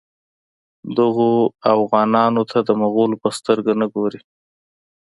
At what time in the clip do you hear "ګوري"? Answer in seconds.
3.93-4.21